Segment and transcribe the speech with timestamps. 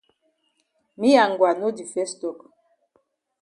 [0.99, 2.39] Me and Ngwa no di fes tok.